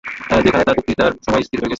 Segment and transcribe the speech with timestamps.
[0.27, 1.69] হ্যাঁ, সেখানে তাঁর বক্তৃতার সময় স্থির হয়ে গেছে।